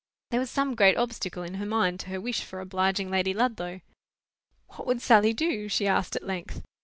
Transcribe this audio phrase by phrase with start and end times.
[0.31, 3.81] There was some great obstacle in her mind to her wish for obliging Lady Ludlow.
[4.69, 6.63] "What would Sally do?" she asked at length.